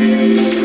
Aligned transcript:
Música 0.00 0.59